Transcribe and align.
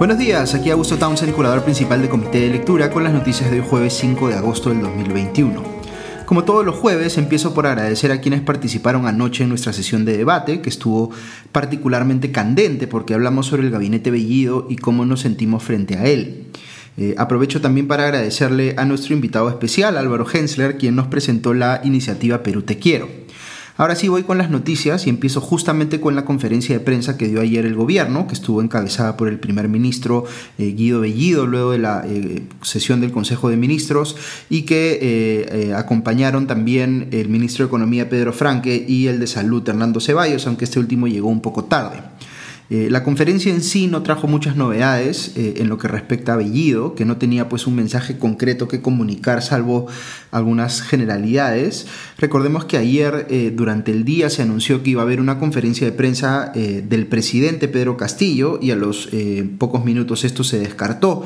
Buenos 0.00 0.16
días, 0.16 0.54
aquí 0.54 0.70
Augusto 0.70 0.96
Townsend, 0.96 1.34
curador 1.34 1.62
principal 1.62 2.00
de 2.00 2.08
Comité 2.08 2.40
de 2.40 2.48
Lectura, 2.48 2.90
con 2.90 3.04
las 3.04 3.12
noticias 3.12 3.50
de 3.50 3.60
hoy 3.60 3.66
jueves 3.68 3.92
5 3.98 4.28
de 4.28 4.34
agosto 4.34 4.70
del 4.70 4.80
2021. 4.80 5.62
Como 6.24 6.44
todos 6.44 6.64
los 6.64 6.74
jueves, 6.76 7.18
empiezo 7.18 7.52
por 7.52 7.66
agradecer 7.66 8.10
a 8.10 8.22
quienes 8.22 8.40
participaron 8.40 9.06
anoche 9.06 9.42
en 9.42 9.50
nuestra 9.50 9.74
sesión 9.74 10.06
de 10.06 10.16
debate, 10.16 10.62
que 10.62 10.70
estuvo 10.70 11.10
particularmente 11.52 12.32
candente 12.32 12.86
porque 12.86 13.12
hablamos 13.12 13.48
sobre 13.48 13.64
el 13.64 13.70
gabinete 13.70 14.10
Bellido 14.10 14.66
y 14.70 14.76
cómo 14.76 15.04
nos 15.04 15.20
sentimos 15.20 15.62
frente 15.62 15.98
a 15.98 16.06
él. 16.06 16.46
Eh, 16.96 17.14
aprovecho 17.18 17.60
también 17.60 17.86
para 17.86 18.04
agradecerle 18.04 18.76
a 18.78 18.86
nuestro 18.86 19.12
invitado 19.12 19.50
especial, 19.50 19.98
Álvaro 19.98 20.24
Hensler, 20.32 20.78
quien 20.78 20.96
nos 20.96 21.08
presentó 21.08 21.52
la 21.52 21.82
iniciativa 21.84 22.42
Perú 22.42 22.62
Te 22.62 22.78
Quiero. 22.78 23.06
Ahora 23.80 23.94
sí 23.94 24.08
voy 24.08 24.24
con 24.24 24.36
las 24.36 24.50
noticias 24.50 25.06
y 25.06 25.08
empiezo 25.08 25.40
justamente 25.40 26.02
con 26.02 26.14
la 26.14 26.26
conferencia 26.26 26.74
de 26.74 26.84
prensa 26.84 27.16
que 27.16 27.28
dio 27.28 27.40
ayer 27.40 27.64
el 27.64 27.74
gobierno, 27.74 28.26
que 28.26 28.34
estuvo 28.34 28.60
encabezada 28.60 29.16
por 29.16 29.26
el 29.26 29.40
primer 29.40 29.70
ministro 29.70 30.26
eh, 30.58 30.74
Guido 30.76 31.00
Bellido 31.00 31.46
luego 31.46 31.70
de 31.70 31.78
la 31.78 32.04
eh, 32.06 32.42
sesión 32.60 33.00
del 33.00 33.10
Consejo 33.10 33.48
de 33.48 33.56
Ministros 33.56 34.16
y 34.50 34.66
que 34.66 34.98
eh, 35.00 35.72
acompañaron 35.74 36.46
también 36.46 37.08
el 37.10 37.30
ministro 37.30 37.64
de 37.64 37.68
Economía 37.68 38.10
Pedro 38.10 38.34
Franque 38.34 38.84
y 38.86 39.06
el 39.06 39.18
de 39.18 39.26
Salud 39.26 39.66
Hernando 39.66 39.98
Ceballos, 39.98 40.46
aunque 40.46 40.66
este 40.66 40.78
último 40.78 41.08
llegó 41.08 41.30
un 41.30 41.40
poco 41.40 41.64
tarde. 41.64 42.02
Eh, 42.72 42.88
la 42.88 43.02
conferencia 43.02 43.52
en 43.52 43.62
sí 43.62 43.88
no 43.88 44.04
trajo 44.04 44.28
muchas 44.28 44.54
novedades 44.54 45.32
eh, 45.36 45.54
en 45.56 45.68
lo 45.68 45.76
que 45.76 45.88
respecta 45.88 46.34
a 46.34 46.36
Bellido, 46.36 46.94
que 46.94 47.04
no 47.04 47.16
tenía 47.16 47.48
pues 47.48 47.66
un 47.66 47.74
mensaje 47.74 48.16
concreto 48.16 48.68
que 48.68 48.80
comunicar 48.80 49.42
salvo 49.42 49.88
algunas 50.30 50.80
generalidades. 50.80 51.88
Recordemos 52.16 52.66
que 52.66 52.76
ayer 52.76 53.26
eh, 53.28 53.52
durante 53.52 53.90
el 53.90 54.04
día 54.04 54.30
se 54.30 54.42
anunció 54.42 54.84
que 54.84 54.90
iba 54.90 55.02
a 55.02 55.04
haber 55.04 55.20
una 55.20 55.40
conferencia 55.40 55.84
de 55.84 55.92
prensa 55.92 56.52
del 56.54 57.06
presidente 57.06 57.66
Pedro 57.66 57.96
Castillo 57.96 58.58
y 58.62 58.70
a 58.70 58.76
los 58.76 59.08
pocos 59.58 59.84
minutos 59.84 60.24
esto 60.24 60.44
se 60.44 60.58
descartó 60.58 61.24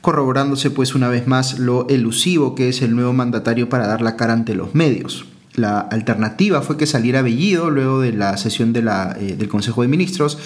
corroborándose 0.00 0.70
pues 0.70 0.94
una 0.94 1.08
vez 1.08 1.26
más 1.26 1.58
lo 1.58 1.88
elusivo 1.88 2.54
que 2.54 2.68
es 2.68 2.82
el 2.82 2.94
nuevo 2.94 3.12
mandatario 3.12 3.68
para 3.68 3.86
dar 3.86 4.02
la 4.02 4.16
cara 4.16 4.34
ante 4.34 4.54
los 4.54 4.74
medios. 4.74 5.26
La 5.56 5.78
alternativa 5.78 6.62
fue 6.62 6.76
que 6.76 6.84
saliera 6.84 7.22
Bellido 7.22 7.70
luego 7.70 8.00
de 8.00 8.12
la 8.12 8.36
sesión 8.36 8.74
eh, 8.74 9.36
del 9.38 9.48
Consejo 9.48 9.82
de 9.82 9.88
Ministros 9.88 10.36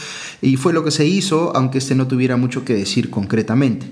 y 0.43 0.57
fue 0.57 0.75
lo 0.75 0.85
que 0.85 0.91
se 0.91 1.07
hizo, 1.07 1.57
aunque 1.57 1.79
este 1.79 1.95
no 1.95 2.07
tuviera 2.07 2.37
mucho 2.37 2.63
que 2.65 2.75
decir 2.75 3.09
concretamente. 3.09 3.87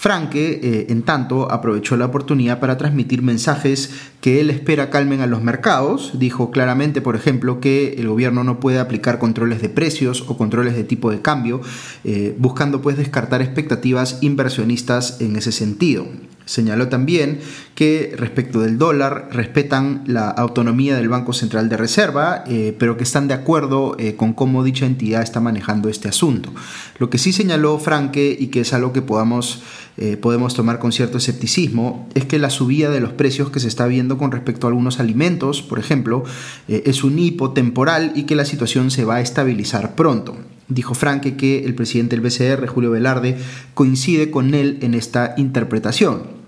Franke, 0.00 0.60
eh, 0.62 0.86
en 0.88 1.02
tanto, 1.02 1.50
aprovechó 1.50 1.96
la 1.96 2.06
oportunidad 2.06 2.60
para 2.60 2.78
transmitir 2.78 3.20
mensajes 3.20 3.90
que 4.20 4.40
él 4.40 4.48
espera 4.48 4.90
calmen 4.90 5.20
a 5.20 5.26
los 5.26 5.42
mercados. 5.42 6.12
Dijo 6.14 6.52
claramente, 6.52 7.02
por 7.02 7.16
ejemplo, 7.16 7.60
que 7.60 7.94
el 7.98 8.08
gobierno 8.08 8.44
no 8.44 8.60
puede 8.60 8.78
aplicar 8.78 9.18
controles 9.18 9.60
de 9.60 9.68
precios 9.68 10.24
o 10.28 10.38
controles 10.38 10.74
de 10.74 10.84
tipo 10.84 11.10
de 11.10 11.20
cambio, 11.20 11.60
eh, 12.04 12.34
buscando 12.38 12.80
pues 12.80 12.96
descartar 12.96 13.42
expectativas 13.42 14.18
inversionistas 14.22 15.20
en 15.20 15.34
ese 15.34 15.50
sentido. 15.50 16.06
Señaló 16.50 16.88
también 16.88 17.38
que 17.76 18.12
respecto 18.16 18.60
del 18.60 18.76
dólar 18.76 19.28
respetan 19.30 20.02
la 20.08 20.28
autonomía 20.30 20.96
del 20.96 21.08
Banco 21.08 21.32
Central 21.32 21.68
de 21.68 21.76
Reserva, 21.76 22.42
eh, 22.48 22.74
pero 22.76 22.96
que 22.96 23.04
están 23.04 23.28
de 23.28 23.34
acuerdo 23.34 23.94
eh, 24.00 24.16
con 24.16 24.32
cómo 24.32 24.64
dicha 24.64 24.84
entidad 24.84 25.22
está 25.22 25.38
manejando 25.38 25.88
este 25.88 26.08
asunto. 26.08 26.52
Lo 26.98 27.08
que 27.08 27.18
sí 27.18 27.32
señaló 27.32 27.78
Franke 27.78 28.36
y 28.36 28.48
que 28.48 28.62
es 28.62 28.72
algo 28.72 28.92
que 28.92 29.00
podamos, 29.00 29.62
eh, 29.96 30.16
podemos 30.16 30.54
tomar 30.54 30.80
con 30.80 30.90
cierto 30.90 31.18
escepticismo 31.18 32.08
es 32.14 32.24
que 32.24 32.40
la 32.40 32.50
subida 32.50 32.90
de 32.90 32.98
los 32.98 33.12
precios 33.12 33.50
que 33.50 33.60
se 33.60 33.68
está 33.68 33.86
viendo 33.86 34.18
con 34.18 34.32
respecto 34.32 34.66
a 34.66 34.70
algunos 34.70 34.98
alimentos, 34.98 35.62
por 35.62 35.78
ejemplo, 35.78 36.24
es 36.66 37.04
un 37.04 37.16
hipo 37.16 37.52
temporal 37.52 38.10
y 38.16 38.24
que 38.24 38.34
la 38.34 38.44
situación 38.44 38.90
se 38.90 39.04
va 39.04 39.16
a 39.16 39.20
estabilizar 39.20 39.94
pronto. 39.94 40.36
Dijo 40.66 40.94
Franke 40.94 41.36
que 41.36 41.64
el 41.64 41.74
presidente 41.74 42.16
del 42.16 42.24
BCR, 42.24 42.66
Julio 42.66 42.92
Velarde, 42.92 43.36
coincide 43.74 44.30
con 44.30 44.54
él 44.54 44.78
en 44.82 44.94
esta 44.94 45.34
interpretación. 45.36 46.39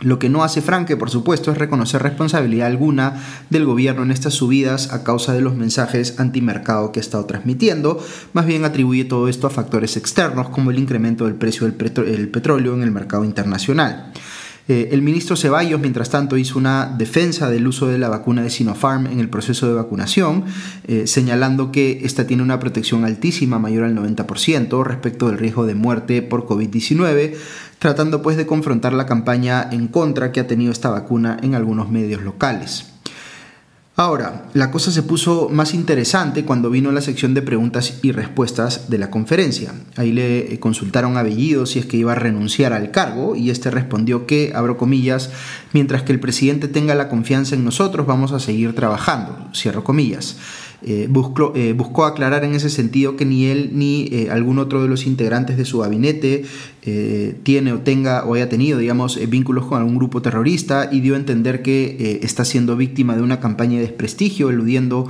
Lo 0.00 0.18
que 0.18 0.30
no 0.30 0.42
hace 0.42 0.62
Franke, 0.62 0.96
por 0.96 1.10
supuesto, 1.10 1.52
es 1.52 1.58
reconocer 1.58 2.02
responsabilidad 2.02 2.68
alguna 2.68 3.22
del 3.50 3.66
gobierno 3.66 4.02
en 4.02 4.10
estas 4.10 4.34
subidas 4.34 4.92
a 4.92 5.04
causa 5.04 5.34
de 5.34 5.42
los 5.42 5.56
mensajes 5.56 6.18
antimercado 6.18 6.90
que 6.90 7.00
ha 7.00 7.02
estado 7.02 7.26
transmitiendo, 7.26 8.02
más 8.32 8.46
bien 8.46 8.64
atribuye 8.64 9.04
todo 9.04 9.28
esto 9.28 9.46
a 9.46 9.50
factores 9.50 9.96
externos 9.96 10.48
como 10.48 10.70
el 10.70 10.78
incremento 10.78 11.26
del 11.26 11.34
precio 11.34 11.66
del 11.66 12.28
petróleo 12.28 12.74
en 12.74 12.82
el 12.82 12.90
mercado 12.90 13.24
internacional. 13.24 14.12
Eh, 14.70 14.90
el 14.92 15.02
ministro 15.02 15.34
Ceballos, 15.34 15.80
mientras 15.80 16.10
tanto, 16.10 16.36
hizo 16.36 16.56
una 16.56 16.94
defensa 16.96 17.50
del 17.50 17.66
uso 17.66 17.88
de 17.88 17.98
la 17.98 18.08
vacuna 18.08 18.44
de 18.44 18.50
Sinopharm 18.50 19.08
en 19.08 19.18
el 19.18 19.28
proceso 19.28 19.66
de 19.66 19.74
vacunación, 19.74 20.44
eh, 20.86 21.08
señalando 21.08 21.72
que 21.72 22.02
esta 22.04 22.24
tiene 22.24 22.44
una 22.44 22.60
protección 22.60 23.04
altísima, 23.04 23.58
mayor 23.58 23.82
al 23.82 23.96
90%, 23.96 24.84
respecto 24.84 25.26
del 25.26 25.38
riesgo 25.38 25.66
de 25.66 25.74
muerte 25.74 26.22
por 26.22 26.46
COVID-19, 26.46 27.34
tratando 27.80 28.22
pues 28.22 28.36
de 28.36 28.46
confrontar 28.46 28.92
la 28.92 29.06
campaña 29.06 29.68
en 29.72 29.88
contra 29.88 30.30
que 30.30 30.38
ha 30.38 30.46
tenido 30.46 30.70
esta 30.70 30.88
vacuna 30.88 31.36
en 31.42 31.56
algunos 31.56 31.90
medios 31.90 32.22
locales. 32.22 32.89
Ahora, 34.00 34.46
la 34.54 34.70
cosa 34.70 34.90
se 34.90 35.02
puso 35.02 35.50
más 35.50 35.74
interesante 35.74 36.46
cuando 36.46 36.70
vino 36.70 36.90
la 36.90 37.02
sección 37.02 37.34
de 37.34 37.42
preguntas 37.42 37.98
y 38.00 38.12
respuestas 38.12 38.88
de 38.88 38.96
la 38.96 39.10
conferencia. 39.10 39.74
Ahí 39.96 40.10
le 40.10 40.58
consultaron 40.58 41.18
a 41.18 41.22
Bellido 41.22 41.66
si 41.66 41.80
es 41.80 41.84
que 41.84 41.98
iba 41.98 42.12
a 42.12 42.14
renunciar 42.14 42.72
al 42.72 42.92
cargo 42.92 43.36
y 43.36 43.50
este 43.50 43.70
respondió 43.70 44.24
que, 44.26 44.52
abro 44.54 44.78
comillas, 44.78 45.28
mientras 45.74 46.02
que 46.02 46.12
el 46.12 46.18
presidente 46.18 46.66
tenga 46.66 46.94
la 46.94 47.10
confianza 47.10 47.54
en 47.54 47.62
nosotros 47.62 48.06
vamos 48.06 48.32
a 48.32 48.40
seguir 48.40 48.74
trabajando, 48.74 49.36
cierro 49.54 49.84
comillas. 49.84 50.38
Eh, 50.82 51.08
buscó, 51.10 51.52
eh, 51.54 51.74
buscó, 51.74 52.06
aclarar 52.06 52.42
en 52.42 52.54
ese 52.54 52.70
sentido 52.70 53.14
que 53.16 53.26
ni 53.26 53.44
él 53.46 53.72
ni 53.74 54.08
eh, 54.12 54.30
algún 54.30 54.58
otro 54.58 54.82
de 54.82 54.88
los 54.88 55.06
integrantes 55.06 55.58
de 55.58 55.66
su 55.66 55.80
gabinete 55.80 56.44
tiene 57.42 57.74
o 57.74 57.80
tenga 57.80 58.24
o 58.24 58.34
haya 58.34 58.48
tenido, 58.48 58.78
digamos, 58.78 59.18
vínculos 59.28 59.66
con 59.66 59.78
algún 59.78 59.96
grupo 59.96 60.22
terrorista 60.22 60.88
y 60.90 61.00
dio 61.00 61.12
a 61.14 61.18
entender 61.18 61.60
que 61.60 62.18
está 62.22 62.46
siendo 62.46 62.74
víctima 62.74 63.14
de 63.14 63.22
una 63.22 63.38
campaña 63.38 63.76
de 63.76 63.82
desprestigio, 63.82 64.48
eludiendo 64.48 65.06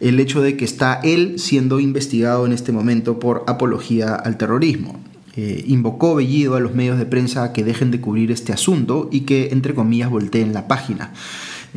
el 0.00 0.20
hecho 0.20 0.42
de 0.42 0.58
que 0.58 0.66
está 0.66 1.00
él 1.02 1.38
siendo 1.38 1.80
investigado 1.80 2.44
en 2.44 2.52
este 2.52 2.72
momento 2.72 3.18
por 3.18 3.44
apología 3.46 4.14
al 4.14 4.36
terrorismo. 4.36 5.00
invocó 5.34 6.14
Bellido 6.14 6.56
a 6.56 6.60
los 6.60 6.74
medios 6.74 6.98
de 6.98 7.06
prensa 7.06 7.42
a 7.42 7.52
que 7.54 7.64
dejen 7.64 7.90
de 7.90 8.02
cubrir 8.02 8.30
este 8.30 8.52
asunto 8.52 9.08
y 9.10 9.20
que, 9.20 9.48
entre 9.50 9.74
comillas, 9.74 10.10
volteen 10.10 10.52
la 10.52 10.68
página. 10.68 11.14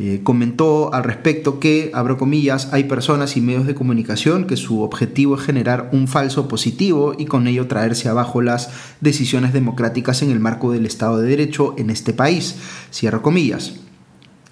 Eh, 0.00 0.20
comentó 0.22 0.94
al 0.94 1.02
respecto 1.02 1.58
que, 1.58 1.90
abro 1.92 2.18
comillas, 2.18 2.68
hay 2.72 2.84
personas 2.84 3.36
y 3.36 3.40
medios 3.40 3.66
de 3.66 3.74
comunicación 3.74 4.46
que 4.46 4.56
su 4.56 4.82
objetivo 4.82 5.34
es 5.34 5.42
generar 5.42 5.90
un 5.92 6.06
falso 6.06 6.46
positivo 6.46 7.16
y 7.18 7.24
con 7.24 7.48
ello 7.48 7.66
traerse 7.66 8.08
abajo 8.08 8.40
las 8.40 8.70
decisiones 9.00 9.52
democráticas 9.52 10.22
en 10.22 10.30
el 10.30 10.38
marco 10.38 10.70
del 10.70 10.86
Estado 10.86 11.18
de 11.18 11.28
Derecho 11.28 11.74
en 11.78 11.90
este 11.90 12.12
país. 12.12 12.54
Cierro 12.92 13.22
comillas. 13.22 13.74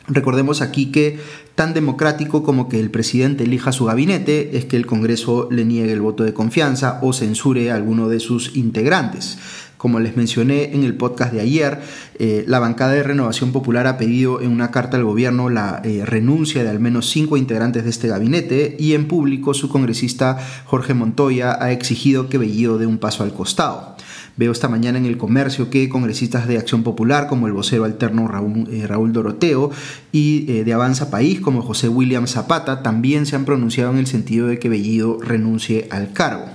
Recordemos 0.09 0.62
aquí 0.62 0.93
que 0.93 1.19
tan 1.55 1.75
democrático 1.75 2.43
como 2.43 2.69
que 2.69 2.78
el 2.78 2.91
presidente 2.91 3.45
elija 3.45 3.73
su 3.73 3.87
gabinete 3.87 4.57
es 4.57 4.65
que 4.65 4.77
el 4.77 4.87
Congreso 4.87 5.49
le 5.51 5.65
niegue 5.65 5.93
el 5.93 6.01
voto 6.01 6.23
de 6.23 6.34
confianza 6.34 7.01
o 7.03 7.13
censure 7.13 7.71
a 7.71 7.77
alguno 7.77 8.09
de 8.09 8.21
sus 8.21 8.57
integrantes. 8.57 9.39
Como 9.77 10.01
les 10.01 10.17
mencioné 10.17 10.75
en 10.75 10.85
el 10.85 10.95
podcast 10.95 11.33
de 11.33 11.41
ayer, 11.41 11.81
eh, 12.19 12.45
la 12.47 12.59
bancada 12.59 12.93
de 12.93 13.03
Renovación 13.03 13.53
Popular 13.53 13.87
ha 13.87 13.99
pedido 13.99 14.41
en 14.41 14.51
una 14.51 14.71
carta 14.71 14.97
al 14.97 15.05
gobierno 15.05 15.51
la 15.51 15.83
eh, 15.85 16.03
renuncia 16.07 16.65
de 16.65 16.71
al 16.71 16.81
menos 16.81 17.11
cinco 17.11 17.37
integrantes 17.37 17.85
de 17.85 17.91
este 17.91 18.09
gabinete 18.09 18.77
y 18.79 18.95
en 18.95 19.07
público 19.07 19.53
su 19.53 19.69
congresista 19.69 20.39
Jorge 20.65 20.95
Montoya 20.95 21.59
ha 21.63 21.73
exigido 21.73 22.31
que 22.31 22.39
Bellido 22.39 22.79
dé 22.79 22.87
un 22.87 22.97
paso 22.97 23.23
al 23.23 23.35
costado. 23.35 23.97
Veo 24.39 24.53
esta 24.53 24.69
mañana 24.69 24.99
en 24.99 25.07
el 25.07 25.19
comercio 25.19 25.69
que 25.69 25.89
congresistas 25.89 26.49
de 26.49 26.59
Acción 26.59 26.83
Popular 26.83 27.27
como 27.27 27.47
el 27.47 27.53
vocero 27.53 27.85
alterno 27.85 28.29
Raúl, 28.29 28.69
eh, 28.71 28.87
Raúl 28.87 29.13
Doroteo 29.13 29.71
y 30.11 30.63
de 30.63 30.72
Avanza 30.72 31.11
País 31.11 31.41
como 31.41 31.63
José 31.63 31.89
William 31.89 32.27
Zapata 32.27 32.83
también 32.83 33.27
se 33.27 33.37
han 33.37 33.45
pronunciado 33.45 33.93
en 33.93 33.99
el 33.99 34.07
sentido 34.07 34.47
de 34.47 34.59
que 34.59 34.71
Bellido 34.71 35.19
renuncie 35.21 35.87
al 35.91 36.13
cargo. 36.13 36.47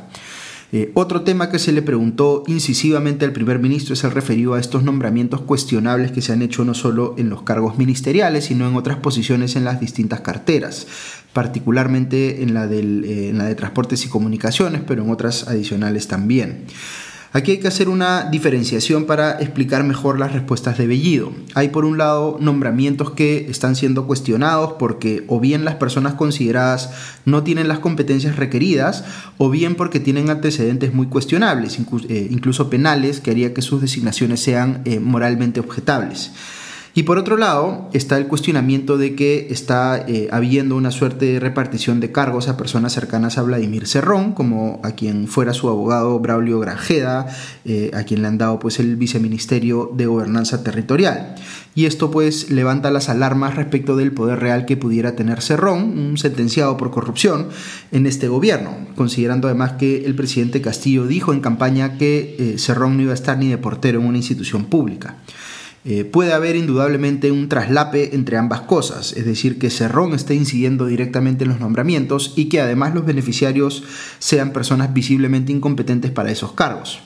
Eh, 0.73 0.91
otro 0.93 1.23
tema 1.23 1.49
que 1.49 1.59
se 1.59 1.73
le 1.73 1.81
preguntó 1.81 2.43
incisivamente 2.47 3.25
al 3.25 3.33
primer 3.33 3.59
ministro 3.59 3.93
es 3.93 4.03
el 4.05 4.11
referido 4.11 4.53
a 4.53 4.59
estos 4.59 4.83
nombramientos 4.83 5.41
cuestionables 5.41 6.13
que 6.13 6.21
se 6.21 6.31
han 6.31 6.41
hecho 6.41 6.63
no 6.63 6.73
solo 6.73 7.15
en 7.17 7.29
los 7.29 7.41
cargos 7.43 7.77
ministeriales, 7.77 8.45
sino 8.45 8.67
en 8.67 8.75
otras 8.75 8.97
posiciones 8.97 9.57
en 9.57 9.65
las 9.65 9.81
distintas 9.81 10.21
carteras, 10.21 10.87
particularmente 11.33 12.41
en 12.41 12.53
la, 12.53 12.65
eh, 12.67 13.29
en 13.29 13.37
la 13.37 13.45
de 13.45 13.55
transportes 13.55 14.05
y 14.05 14.09
comunicaciones, 14.09 14.81
pero 14.87 15.03
en 15.03 15.09
otras 15.09 15.49
adicionales 15.49 16.07
también. 16.07 16.63
Aquí 17.33 17.51
hay 17.51 17.59
que 17.59 17.69
hacer 17.69 17.87
una 17.87 18.25
diferenciación 18.25 19.05
para 19.05 19.39
explicar 19.39 19.85
mejor 19.85 20.19
las 20.19 20.33
respuestas 20.33 20.77
de 20.77 20.85
Bellido. 20.85 21.31
Hay 21.53 21.69
por 21.69 21.85
un 21.85 21.97
lado 21.97 22.35
nombramientos 22.41 23.11
que 23.11 23.49
están 23.49 23.77
siendo 23.77 24.05
cuestionados 24.05 24.73
porque 24.73 25.23
o 25.29 25.39
bien 25.39 25.63
las 25.63 25.75
personas 25.75 26.15
consideradas 26.15 26.91
no 27.23 27.41
tienen 27.43 27.69
las 27.69 27.79
competencias 27.79 28.35
requeridas 28.35 29.05
o 29.37 29.49
bien 29.49 29.75
porque 29.75 30.01
tienen 30.01 30.29
antecedentes 30.29 30.93
muy 30.93 31.07
cuestionables, 31.07 31.79
eh, 32.09 32.27
incluso 32.29 32.69
penales, 32.69 33.21
que 33.21 33.31
haría 33.31 33.53
que 33.53 33.61
sus 33.61 33.79
designaciones 33.79 34.41
sean 34.41 34.81
eh, 34.83 34.99
moralmente 34.99 35.61
objetables. 35.61 36.31
Y 36.93 37.03
por 37.03 37.17
otro 37.17 37.37
lado 37.37 37.89
está 37.93 38.17
el 38.17 38.27
cuestionamiento 38.27 38.97
de 38.97 39.15
que 39.15 39.47
está 39.49 40.03
eh, 40.07 40.27
habiendo 40.31 40.75
una 40.75 40.91
suerte 40.91 41.25
de 41.25 41.39
repartición 41.39 42.01
de 42.01 42.11
cargos 42.11 42.49
a 42.49 42.57
personas 42.57 42.91
cercanas 42.91 43.37
a 43.37 43.43
Vladimir 43.43 43.87
Cerrón, 43.87 44.33
como 44.33 44.81
a 44.83 44.91
quien 44.91 45.29
fuera 45.29 45.53
su 45.53 45.69
abogado 45.69 46.19
Braulio 46.19 46.59
Grajeda, 46.59 47.27
eh, 47.63 47.91
a 47.93 48.03
quien 48.03 48.21
le 48.21 48.27
han 48.27 48.37
dado 48.37 48.59
pues 48.59 48.79
el 48.79 48.97
viceministerio 48.97 49.89
de 49.95 50.05
gobernanza 50.05 50.63
territorial. 50.63 51.35
Y 51.75 51.85
esto 51.85 52.11
pues 52.11 52.51
levanta 52.51 52.91
las 52.91 53.07
alarmas 53.07 53.55
respecto 53.55 53.95
del 53.95 54.11
poder 54.11 54.39
real 54.39 54.65
que 54.65 54.75
pudiera 54.75 55.15
tener 55.15 55.41
Cerrón, 55.41 55.97
un 55.97 56.17
sentenciado 56.17 56.75
por 56.75 56.91
corrupción, 56.91 57.47
en 57.93 58.05
este 58.05 58.27
gobierno, 58.27 58.75
considerando 58.95 59.47
además 59.47 59.73
que 59.73 60.03
el 60.03 60.13
presidente 60.13 60.61
Castillo 60.61 61.07
dijo 61.07 61.31
en 61.31 61.39
campaña 61.39 61.97
que 61.97 62.35
eh, 62.37 62.57
Cerrón 62.57 62.97
no 62.97 63.03
iba 63.03 63.11
a 63.11 63.15
estar 63.15 63.37
ni 63.37 63.47
de 63.47 63.57
portero 63.57 64.01
en 64.01 64.07
una 64.07 64.17
institución 64.17 64.65
pública. 64.65 65.15
Eh, 65.83 66.05
puede 66.05 66.33
haber 66.33 66.55
indudablemente 66.55 67.31
un 67.31 67.49
traslape 67.49 68.13
entre 68.15 68.37
ambas 68.37 68.61
cosas, 68.61 69.13
es 69.13 69.25
decir, 69.25 69.57
que 69.57 69.71
Cerrón 69.71 70.13
esté 70.13 70.35
incidiendo 70.35 70.85
directamente 70.85 71.43
en 71.43 71.49
los 71.49 71.59
nombramientos 71.59 72.33
y 72.35 72.49
que 72.49 72.61
además 72.61 72.93
los 72.93 73.03
beneficiarios 73.03 73.83
sean 74.19 74.53
personas 74.53 74.93
visiblemente 74.93 75.51
incompetentes 75.51 76.11
para 76.11 76.29
esos 76.29 76.51
cargos. 76.51 76.99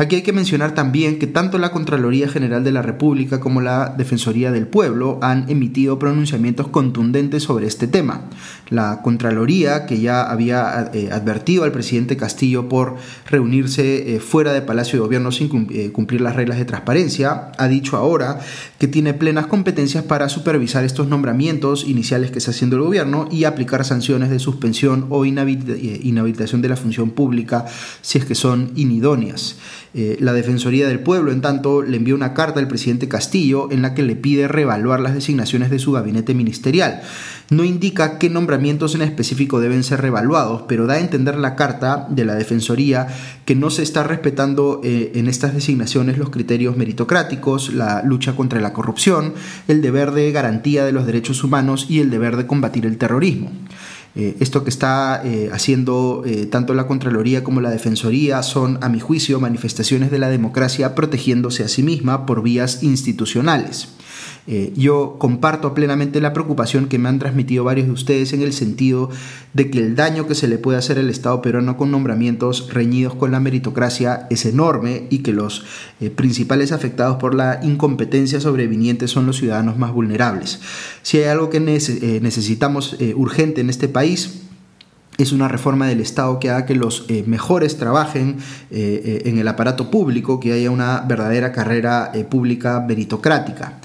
Aquí 0.00 0.16
hay 0.16 0.22
que 0.22 0.32
mencionar 0.32 0.72
también 0.72 1.18
que 1.18 1.26
tanto 1.26 1.58
la 1.58 1.72
Contraloría 1.72 2.26
General 2.26 2.64
de 2.64 2.72
la 2.72 2.80
República 2.80 3.38
como 3.38 3.60
la 3.60 3.94
Defensoría 3.98 4.50
del 4.50 4.66
Pueblo 4.66 5.18
han 5.20 5.50
emitido 5.50 5.98
pronunciamientos 5.98 6.68
contundentes 6.68 7.42
sobre 7.42 7.66
este 7.66 7.86
tema. 7.86 8.22
La 8.70 9.02
Contraloría, 9.02 9.84
que 9.84 10.00
ya 10.00 10.22
había 10.22 10.90
eh, 10.94 11.10
advertido 11.12 11.64
al 11.64 11.72
presidente 11.72 12.16
Castillo 12.16 12.66
por 12.66 12.96
reunirse 13.26 14.16
eh, 14.16 14.20
fuera 14.20 14.54
de 14.54 14.62
Palacio 14.62 14.98
de 14.98 15.04
Gobierno 15.04 15.32
sin 15.32 15.68
eh, 15.70 15.92
cumplir 15.92 16.22
las 16.22 16.34
reglas 16.34 16.56
de 16.56 16.64
transparencia, 16.64 17.52
ha 17.58 17.68
dicho 17.68 17.98
ahora 17.98 18.40
que 18.78 18.88
tiene 18.88 19.12
plenas 19.12 19.48
competencias 19.48 20.02
para 20.02 20.30
supervisar 20.30 20.82
estos 20.82 21.08
nombramientos 21.08 21.86
iniciales 21.86 22.30
que 22.30 22.38
está 22.38 22.52
haciendo 22.52 22.76
el 22.76 22.84
gobierno 22.84 23.28
y 23.30 23.44
aplicar 23.44 23.84
sanciones 23.84 24.30
de 24.30 24.38
suspensión 24.38 25.08
o 25.10 25.26
inhabilitación 25.26 26.62
de 26.62 26.68
la 26.70 26.76
función 26.76 27.10
pública 27.10 27.66
si 28.00 28.16
es 28.16 28.24
que 28.24 28.34
son 28.34 28.72
inidóneas. 28.76 29.58
Eh, 29.92 30.18
la 30.20 30.32
Defensoría 30.32 30.86
del 30.86 31.00
Pueblo, 31.00 31.32
en 31.32 31.40
tanto, 31.40 31.82
le 31.82 31.96
envió 31.96 32.14
una 32.14 32.32
carta 32.32 32.60
al 32.60 32.68
presidente 32.68 33.08
Castillo 33.08 33.72
en 33.72 33.82
la 33.82 33.92
que 33.92 34.04
le 34.04 34.14
pide 34.14 34.46
reevaluar 34.46 35.00
las 35.00 35.14
designaciones 35.14 35.68
de 35.68 35.80
su 35.80 35.90
gabinete 35.92 36.32
ministerial. 36.32 37.02
No 37.50 37.64
indica 37.64 38.18
qué 38.18 38.30
nombramientos 38.30 38.94
en 38.94 39.02
específico 39.02 39.58
deben 39.58 39.82
ser 39.82 40.00
reevaluados, 40.00 40.62
pero 40.68 40.86
da 40.86 40.94
a 40.94 41.00
entender 41.00 41.36
la 41.36 41.56
carta 41.56 42.06
de 42.08 42.24
la 42.24 42.36
Defensoría 42.36 43.08
que 43.44 43.56
no 43.56 43.70
se 43.70 43.82
está 43.82 44.04
respetando 44.04 44.80
eh, 44.84 45.10
en 45.16 45.26
estas 45.26 45.54
designaciones 45.54 46.18
los 46.18 46.30
criterios 46.30 46.76
meritocráticos, 46.76 47.74
la 47.74 48.04
lucha 48.04 48.36
contra 48.36 48.60
la 48.60 48.72
corrupción, 48.72 49.34
el 49.66 49.82
deber 49.82 50.12
de 50.12 50.30
garantía 50.30 50.84
de 50.84 50.92
los 50.92 51.04
derechos 51.04 51.42
humanos 51.42 51.86
y 51.88 51.98
el 51.98 52.10
deber 52.10 52.36
de 52.36 52.46
combatir 52.46 52.86
el 52.86 52.96
terrorismo. 52.96 53.50
Eh, 54.16 54.36
esto 54.40 54.64
que 54.64 54.70
está 54.70 55.22
eh, 55.24 55.50
haciendo 55.52 56.22
eh, 56.26 56.46
tanto 56.46 56.74
la 56.74 56.88
Contraloría 56.88 57.44
como 57.44 57.60
la 57.60 57.70
Defensoría 57.70 58.42
son, 58.42 58.78
a 58.80 58.88
mi 58.88 58.98
juicio, 58.98 59.38
manifestaciones 59.38 60.10
de 60.10 60.18
la 60.18 60.28
democracia 60.28 60.94
protegiéndose 60.96 61.62
a 61.62 61.68
sí 61.68 61.82
misma 61.82 62.26
por 62.26 62.42
vías 62.42 62.82
institucionales. 62.82 63.88
Eh, 64.46 64.72
yo 64.74 65.16
comparto 65.18 65.74
plenamente 65.74 66.20
la 66.20 66.32
preocupación 66.32 66.86
que 66.88 66.98
me 66.98 67.08
han 67.08 67.18
transmitido 67.18 67.64
varios 67.64 67.86
de 67.86 67.92
ustedes 67.92 68.32
en 68.32 68.42
el 68.42 68.52
sentido 68.52 69.10
de 69.52 69.70
que 69.70 69.78
el 69.78 69.96
daño 69.96 70.26
que 70.26 70.34
se 70.34 70.48
le 70.48 70.58
puede 70.58 70.78
hacer 70.78 70.98
al 70.98 71.10
Estado 71.10 71.42
peruano 71.42 71.76
con 71.76 71.90
nombramientos 71.90 72.72
reñidos 72.72 73.14
con 73.14 73.32
la 73.32 73.40
meritocracia 73.40 74.26
es 74.30 74.46
enorme 74.46 75.06
y 75.10 75.18
que 75.18 75.32
los 75.32 75.64
eh, 76.00 76.10
principales 76.10 76.72
afectados 76.72 77.18
por 77.18 77.34
la 77.34 77.60
incompetencia 77.62 78.40
sobreviniente 78.40 79.08
son 79.08 79.26
los 79.26 79.36
ciudadanos 79.36 79.76
más 79.76 79.92
vulnerables. 79.92 80.60
Si 81.02 81.18
hay 81.18 81.24
algo 81.24 81.50
que 81.50 81.58
eh, 81.58 82.18
necesitamos 82.22 82.96
urgente 83.14 83.60
en 83.60 83.70
este 83.70 83.88
país, 83.88 84.40
es 85.18 85.32
una 85.32 85.48
reforma 85.48 85.86
del 85.86 86.00
Estado 86.00 86.40
que 86.40 86.48
haga 86.48 86.64
que 86.64 86.74
los 86.74 87.06
mejores 87.26 87.76
trabajen 87.76 88.38
en 88.70 89.38
el 89.38 89.48
aparato 89.48 89.90
público, 89.90 90.40
que 90.40 90.52
haya 90.54 90.70
una 90.70 91.00
verdadera 91.00 91.52
carrera 91.52 92.10
pública 92.30 92.80
meritocrática. 92.80 93.80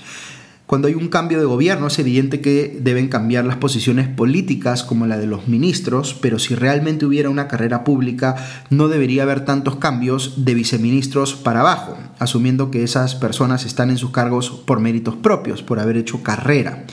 Cuando 0.67 0.87
hay 0.87 0.95
un 0.95 1.09
cambio 1.09 1.37
de 1.37 1.45
gobierno 1.45 1.85
es 1.87 1.99
evidente 1.99 2.41
que 2.41 2.79
deben 2.81 3.07
cambiar 3.07 3.45
las 3.45 3.57
posiciones 3.57 4.07
políticas 4.07 4.83
como 4.83 5.05
la 5.05 5.19
de 5.19 5.27
los 5.27 5.47
ministros, 5.47 6.15
pero 6.19 6.39
si 6.39 6.55
realmente 6.55 7.05
hubiera 7.05 7.29
una 7.29 7.47
carrera 7.47 7.83
pública 7.83 8.35
no 8.71 8.87
debería 8.87 9.21
haber 9.21 9.45
tantos 9.45 9.75
cambios 9.75 10.43
de 10.43 10.55
viceministros 10.55 11.35
para 11.35 11.59
abajo, 11.59 11.95
asumiendo 12.17 12.71
que 12.71 12.81
esas 12.81 13.13
personas 13.13 13.63
están 13.63 13.91
en 13.91 13.99
sus 13.99 14.09
cargos 14.09 14.49
por 14.49 14.79
méritos 14.79 15.15
propios, 15.15 15.61
por 15.61 15.79
haber 15.79 15.97
hecho 15.97 16.23
carrera. 16.23 16.85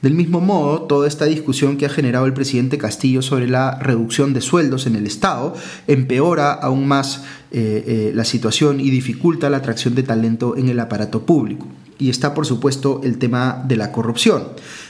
Del 0.00 0.14
mismo 0.14 0.40
modo, 0.40 0.82
toda 0.82 1.08
esta 1.08 1.24
discusión 1.24 1.76
que 1.76 1.86
ha 1.86 1.90
generado 1.90 2.26
el 2.26 2.34
presidente 2.34 2.78
Castillo 2.78 3.20
sobre 3.20 3.48
la 3.48 3.80
reducción 3.80 4.32
de 4.32 4.40
sueldos 4.40 4.86
en 4.86 4.94
el 4.94 5.08
Estado 5.08 5.56
empeora 5.88 6.52
aún 6.52 6.86
más 6.86 7.24
eh, 7.50 7.82
eh, 7.84 8.12
la 8.14 8.24
situación 8.24 8.78
y 8.78 8.90
dificulta 8.90 9.50
la 9.50 9.56
atracción 9.56 9.96
de 9.96 10.04
talento 10.04 10.56
en 10.56 10.68
el 10.68 10.78
aparato 10.78 11.26
público 11.26 11.66
y 11.98 12.10
está 12.10 12.34
por 12.34 12.46
supuesto 12.46 13.00
el 13.04 13.18
tema 13.18 13.64
de 13.66 13.76
la 13.76 13.92
corrupción. 13.92 14.44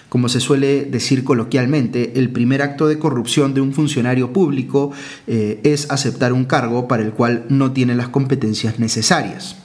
Como 0.09 0.29
se 0.29 0.41
suele 0.41 0.87
decir 0.87 1.23
coloquialmente, 1.23 2.19
el 2.19 2.31
primer 2.31 2.63
acto 2.63 2.89
de 2.89 2.99
corrupción 2.99 3.53
de 3.53 3.61
un 3.61 3.73
funcionario 3.75 4.33
público 4.33 4.93
eh, 5.27 5.61
es 5.65 5.91
aceptar 5.91 6.33
un 6.33 6.47
cargo 6.47 6.89
para 6.89 7.03
el 7.03 7.13
cual 7.13 7.45
no 7.49 7.73
tiene 7.73 7.95
las 7.95 8.09
competencias 8.09 8.79
necesarias. 8.79 9.57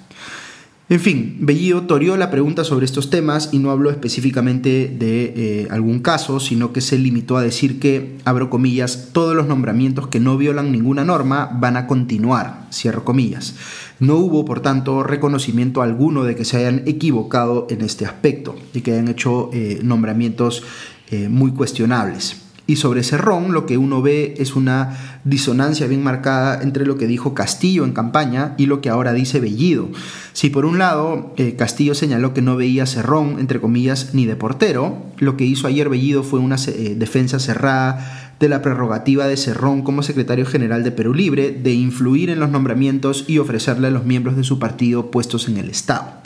En 0.89 0.99
fin, 0.99 1.37
Bellido 1.39 1.83
torió 1.83 2.17
la 2.17 2.29
pregunta 2.29 2.65
sobre 2.65 2.85
estos 2.85 3.09
temas 3.09 3.49
y 3.53 3.59
no 3.59 3.71
habló 3.71 3.89
específicamente 3.89 4.93
de 4.93 5.33
eh, 5.35 5.67
algún 5.71 5.99
caso, 5.99 6.41
sino 6.41 6.73
que 6.73 6.81
se 6.81 6.99
limitó 6.99 7.37
a 7.37 7.41
decir 7.41 7.79
que, 7.79 8.17
abro 8.25 8.49
comillas, 8.49 9.09
todos 9.13 9.33
los 9.33 9.47
nombramientos 9.47 10.07
que 10.07 10.19
no 10.19 10.37
violan 10.37 10.73
ninguna 10.73 11.05
norma 11.05 11.49
van 11.57 11.77
a 11.77 11.87
continuar, 11.87 12.67
cierro 12.71 13.05
comillas. 13.05 13.55
No 14.01 14.17
hubo, 14.17 14.43
por 14.43 14.59
tanto, 14.59 15.03
reconocimiento 15.03 15.81
alguno 15.81 16.25
de 16.25 16.35
que 16.35 16.43
se 16.43 16.57
hayan 16.57 16.83
equivocado 16.85 17.65
en 17.69 17.81
este 17.81 18.05
aspecto 18.05 18.55
y 18.73 18.81
que 18.81 18.91
hayan 18.91 19.07
hecho 19.07 19.51
eh, 19.53 19.79
nombramientos 19.83 20.63
eh, 21.11 21.29
muy 21.29 21.51
cuestionables. 21.53 22.42
Y 22.65 22.77
sobre 22.77 23.03
Cerrón 23.03 23.51
lo 23.51 23.65
que 23.65 23.77
uno 23.77 24.01
ve 24.01 24.35
es 24.37 24.55
una 24.55 25.19
disonancia 25.25 25.85
bien 25.87 26.01
marcada 26.01 26.61
entre 26.63 26.85
lo 26.85 26.97
que 26.97 27.07
dijo 27.07 27.33
Castillo 27.33 27.83
en 27.83 27.91
campaña 27.91 28.55
y 28.57 28.67
lo 28.67 28.79
que 28.79 28.89
ahora 28.89 29.11
dice 29.11 29.41
Bellido. 29.41 29.89
Si 30.31 30.49
por 30.49 30.65
un 30.65 30.77
lado 30.77 31.33
eh, 31.35 31.55
Castillo 31.57 31.93
señaló 31.93 32.33
que 32.33 32.41
no 32.41 32.55
veía 32.55 32.85
Cerrón, 32.85 33.37
entre 33.39 33.59
comillas, 33.59 34.13
ni 34.13 34.25
de 34.25 34.37
portero, 34.37 34.97
lo 35.17 35.35
que 35.35 35.43
hizo 35.43 35.67
ayer 35.67 35.89
Bellido 35.89 36.23
fue 36.23 36.39
una 36.39 36.55
defensa 36.55 37.39
cerrada 37.39 38.33
de 38.39 38.49
la 38.49 38.61
prerrogativa 38.61 39.27
de 39.27 39.37
Cerrón 39.37 39.83
como 39.83 40.03
secretario 40.03 40.45
general 40.45 40.83
de 40.83 40.91
Perú 40.91 41.13
Libre 41.13 41.51
de 41.51 41.73
influir 41.73 42.29
en 42.29 42.39
los 42.39 42.49
nombramientos 42.49 43.25
y 43.27 43.39
ofrecerle 43.39 43.87
a 43.87 43.91
los 43.91 44.05
miembros 44.05 44.37
de 44.37 44.43
su 44.43 44.59
partido 44.59 45.11
puestos 45.11 45.47
en 45.47 45.57
el 45.57 45.69
Estado. 45.69 46.22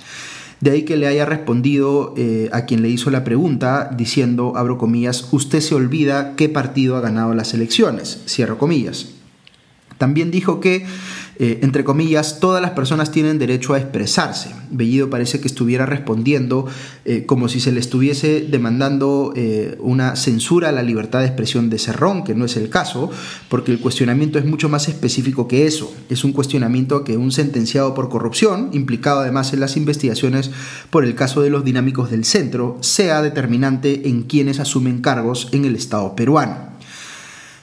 De 0.59 0.71
ahí 0.71 0.83
que 0.83 0.97
le 0.97 1.07
haya 1.07 1.25
respondido 1.25 2.15
eh, 2.17 2.49
a 2.51 2.65
quien 2.65 2.81
le 2.81 2.89
hizo 2.89 3.11
la 3.11 3.23
pregunta 3.23 3.91
diciendo, 3.95 4.53
abro 4.55 4.77
comillas, 4.77 5.27
usted 5.31 5.59
se 5.59 5.75
olvida 5.75 6.35
qué 6.35 6.49
partido 6.49 6.95
ha 6.95 7.01
ganado 7.01 7.33
las 7.35 7.53
elecciones, 7.53 8.23
cierro 8.27 8.57
comillas. 8.57 9.09
También 9.97 10.31
dijo 10.31 10.59
que 10.59 10.85
eh, 11.39 11.60
entre 11.62 11.84
comillas, 11.84 12.39
todas 12.39 12.62
las 12.62 12.72
personas 12.72 13.12
tienen 13.12 13.38
derecho 13.38 13.74
a 13.74 13.77
expresarse. 13.77 14.50
Bellido 14.72 15.10
parece 15.10 15.39
que 15.39 15.48
estuviera 15.48 15.86
respondiendo 15.86 16.65
eh, 17.06 17.25
como 17.25 17.48
si 17.48 17.60
se 17.60 17.72
le 17.72 17.79
estuviese 17.79 18.41
demandando 18.50 19.34
eh, 19.36 19.77
una 19.79 20.15
censura 20.15 20.70
a 20.70 20.72
la 20.72 20.82
libertad 20.82 21.20
de 21.20 21.27
expresión 21.27 21.70
de 21.70 21.77
Cerrón, 21.77 22.24
que 22.24 22.34
no 22.34 22.46
es 22.46 22.58
el 22.58 22.70
caso, 22.70 23.12
porque 23.50 23.72
el 23.72 23.79
cuestionamiento 23.79 24.39
es 24.39 24.46
mucho 24.46 24.67
más 24.67 24.88
específico 24.88 25.48
que 25.48 25.67
eso. 25.67 25.94
Es 26.10 26.24
un 26.24 26.34
cuestionamiento 26.34 27.03
que 27.03 27.17
un 27.17 27.32
sentenciado 27.32 27.94
por 27.94 28.10
corrupción, 28.10 28.70
implicado 28.74 29.20
además 29.20 29.53
en 29.53 29.60
las 29.60 29.77
investigaciones 29.77 30.51
por 30.89 31.06
el 31.06 31.15
caso 31.15 31.41
de 31.41 31.51
los 31.51 31.63
dinámicos 31.63 32.10
del 32.10 32.25
centro, 32.25 32.77
sea 32.82 33.22
determinante 33.22 34.10
en 34.10 34.24
quienes 34.24 34.60
asumen 34.60 35.01
cargos 35.01 35.50
en 35.51 35.65
el 35.65 35.75
Estado 35.75 36.15
peruano. 36.15 36.66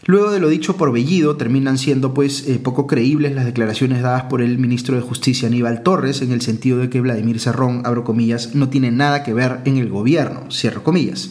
Luego 0.06 0.30
de 0.30 0.38
lo 0.38 0.48
dicho 0.48 0.76
por 0.76 0.92
Bellido, 0.92 1.36
terminan 1.36 1.78
siendo 1.78 2.12
pues 2.12 2.46
eh, 2.46 2.58
poco 2.62 2.86
creíbles 2.86 3.34
las 3.34 3.46
declaraciones 3.46 4.02
dadas 4.02 4.24
por 4.24 4.42
el 4.42 4.58
ministro 4.58 4.96
de 4.96 5.02
Justicia 5.02 5.48
Aníbal 5.48 5.82
Torres 5.82 6.20
en 6.20 6.30
el 6.30 6.42
sentido 6.42 6.78
de 6.78 6.90
que 6.90 7.00
Vladimir 7.00 7.40
Serrón, 7.40 7.82
abro 7.84 8.04
comillas, 8.04 8.54
no 8.54 8.68
tiene 8.68 8.90
nada 8.90 9.22
que 9.22 9.32
ver 9.32 9.60
en 9.64 9.78
el 9.78 9.88
gobierno, 9.88 10.50
cierro 10.50 10.82
comillas. 10.82 11.30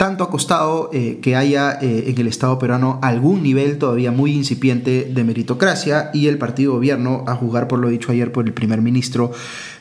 Tanto 0.00 0.24
ha 0.24 0.30
costado 0.30 0.88
eh, 0.94 1.18
que 1.20 1.36
haya 1.36 1.72
eh, 1.72 2.04
en 2.06 2.18
el 2.18 2.26
Estado 2.26 2.58
peruano 2.58 2.98
algún 3.02 3.42
nivel 3.42 3.76
todavía 3.76 4.10
muy 4.10 4.32
incipiente 4.32 5.12
de 5.12 5.24
meritocracia 5.24 6.08
y 6.14 6.28
el 6.28 6.38
partido 6.38 6.72
gobierno, 6.72 7.22
a 7.26 7.36
juzgar 7.36 7.68
por 7.68 7.80
lo 7.80 7.90
dicho 7.90 8.10
ayer 8.10 8.32
por 8.32 8.46
el 8.46 8.54
primer 8.54 8.80
ministro, 8.80 9.30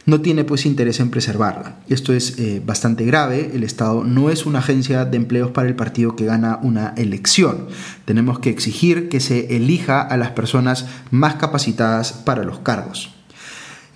no 0.06 0.20
tiene 0.20 0.44
pues 0.44 0.66
interés 0.66 1.00
en 1.00 1.10
preservarla. 1.10 1.78
Esto 1.88 2.12
es 2.12 2.38
eh, 2.38 2.62
bastante 2.66 3.06
grave. 3.06 3.52
El 3.54 3.64
Estado 3.64 4.04
no 4.04 4.30
es 4.30 4.46
una 4.46 4.60
agencia 4.60 5.06
de 5.06 5.16
empleos 5.16 5.52
para 5.52 5.70
el 5.70 5.76
partido 5.78 6.18
que 6.18 6.26
gana 6.26 6.60
una 6.64 6.94
elección. 6.98 7.68
Tenemos 8.04 8.40
que 8.40 8.50
exigir 8.50 9.08
que 9.08 9.22
se 9.22 9.56
elija 9.56 10.02
a 10.02 10.18
las 10.18 10.32
personas 10.32 10.86
más 11.12 11.36
capacitadas 11.36 12.12
para 12.12 12.44
los 12.44 12.60
cargos. 12.60 13.19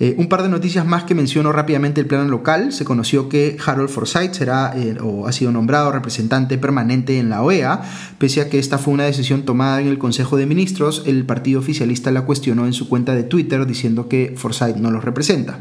Eh, 0.04 0.16
un 0.18 0.28
par 0.28 0.44
de 0.44 0.50
noticias 0.50 0.86
más 0.86 1.06
que 1.06 1.16
menciono 1.16 1.54
rápidamente 1.54 2.02
el 2.02 2.08
plano 2.08 2.28
local. 2.28 2.74
Se 2.74 2.84
conoció 2.84 3.30
que 3.30 3.56
Harold 3.66 3.88
Forsyth 3.88 4.34
será 4.34 4.74
eh, 4.76 4.98
o 5.02 5.28
ha 5.28 5.32
sido 5.32 5.54
nombrado 5.54 5.94
representante 5.94 6.58
permanente 6.58 7.20
en 7.20 7.30
la 7.30 7.42
OEA, 7.42 7.84
pese 8.18 8.42
a 8.42 8.50
que 8.50 8.60
esta 8.60 8.78
fue 8.78 8.94
una 8.94 9.06
decisión 9.06 9.44
tomada 9.44 9.80
en 9.80 9.88
el 9.88 9.98
Consejo 9.98 10.36
de 10.36 10.46
Ministros. 10.46 11.04
El 11.06 11.26
partido 11.26 11.62
oficialista 11.62 12.12
la 12.12 12.24
cuestionó 12.24 12.66
en 12.66 12.74
su 12.74 12.90
cuenta 12.90 13.16
de 13.16 13.24
Twitter 13.24 13.66
diciendo 13.66 14.10
que 14.10 14.34
Forsyth 14.36 14.76
no 14.76 14.92
los 14.92 15.06
representa. 15.06 15.60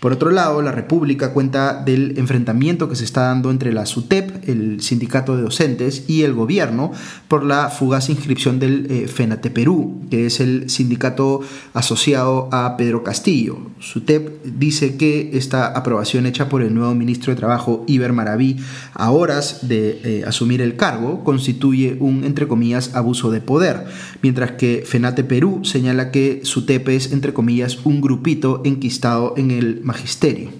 Por 0.00 0.12
otro 0.12 0.30
lado, 0.30 0.62
la 0.62 0.72
República 0.72 1.34
cuenta 1.34 1.74
del 1.74 2.16
enfrentamiento 2.16 2.88
que 2.88 2.96
se 2.96 3.04
está 3.04 3.24
dando 3.24 3.50
entre 3.50 3.70
la 3.74 3.84
SUTEP, 3.84 4.48
el 4.48 4.80
sindicato 4.80 5.36
de 5.36 5.42
docentes, 5.42 6.04
y 6.08 6.22
el 6.22 6.32
gobierno 6.32 6.92
por 7.28 7.44
la 7.44 7.68
fugaz 7.68 8.08
inscripción 8.08 8.58
del 8.58 8.86
eh, 8.88 9.08
FENATE 9.08 9.50
Perú, 9.50 10.06
que 10.10 10.24
es 10.24 10.40
el 10.40 10.70
sindicato 10.70 11.40
asociado 11.74 12.48
a 12.50 12.78
Pedro 12.78 13.04
Castillo. 13.04 13.58
SUTEP 13.80 14.44
dice 14.44 14.96
que 14.96 15.30
esta 15.32 15.66
aprobación 15.66 16.26
hecha 16.26 16.48
por 16.48 16.62
el 16.62 16.74
nuevo 16.74 16.94
ministro 16.94 17.32
de 17.32 17.38
Trabajo, 17.38 17.84
Iber 17.86 18.12
Maraví, 18.12 18.58
a 18.92 19.10
horas 19.10 19.66
de 19.68 20.00
eh, 20.04 20.24
asumir 20.26 20.60
el 20.60 20.76
cargo, 20.76 21.24
constituye 21.24 21.96
un, 21.98 22.24
entre 22.24 22.46
comillas, 22.46 22.94
abuso 22.94 23.30
de 23.30 23.40
poder, 23.40 23.86
mientras 24.22 24.52
que 24.52 24.84
FENATE 24.86 25.24
Perú 25.24 25.64
señala 25.64 26.10
que 26.10 26.42
SUTEP 26.44 26.88
es, 26.90 27.12
entre 27.12 27.32
comillas, 27.32 27.78
un 27.84 28.00
grupito 28.00 28.60
enquistado 28.64 29.34
en 29.36 29.50
el 29.50 29.80
magisterio. 29.82 30.59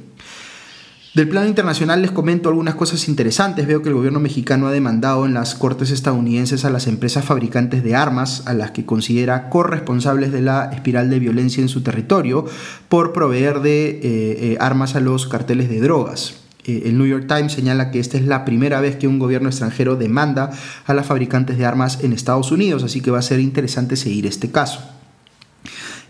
Del 1.12 1.28
plano 1.28 1.48
internacional 1.48 2.02
les 2.02 2.12
comento 2.12 2.48
algunas 2.48 2.76
cosas 2.76 3.08
interesantes. 3.08 3.66
Veo 3.66 3.82
que 3.82 3.88
el 3.88 3.96
gobierno 3.96 4.20
mexicano 4.20 4.68
ha 4.68 4.70
demandado 4.70 5.26
en 5.26 5.34
las 5.34 5.56
cortes 5.56 5.90
estadounidenses 5.90 6.64
a 6.64 6.70
las 6.70 6.86
empresas 6.86 7.24
fabricantes 7.24 7.82
de 7.82 7.96
armas, 7.96 8.44
a 8.46 8.54
las 8.54 8.70
que 8.70 8.86
considera 8.86 9.48
corresponsables 9.48 10.30
de 10.30 10.40
la 10.40 10.70
espiral 10.72 11.10
de 11.10 11.18
violencia 11.18 11.62
en 11.62 11.68
su 11.68 11.82
territorio, 11.82 12.44
por 12.88 13.12
proveer 13.12 13.58
de 13.60 13.88
eh, 13.88 14.00
eh, 14.04 14.56
armas 14.60 14.94
a 14.94 15.00
los 15.00 15.26
carteles 15.26 15.68
de 15.68 15.80
drogas. 15.80 16.34
Eh, 16.64 16.82
el 16.84 16.96
New 16.96 17.08
York 17.08 17.26
Times 17.26 17.54
señala 17.54 17.90
que 17.90 17.98
esta 17.98 18.16
es 18.16 18.24
la 18.24 18.44
primera 18.44 18.80
vez 18.80 18.94
que 18.94 19.08
un 19.08 19.18
gobierno 19.18 19.48
extranjero 19.48 19.96
demanda 19.96 20.50
a 20.86 20.94
las 20.94 21.06
fabricantes 21.06 21.58
de 21.58 21.66
armas 21.66 22.04
en 22.04 22.12
Estados 22.12 22.52
Unidos, 22.52 22.84
así 22.84 23.00
que 23.00 23.10
va 23.10 23.18
a 23.18 23.22
ser 23.22 23.40
interesante 23.40 23.96
seguir 23.96 24.26
este 24.28 24.52
caso. 24.52 24.99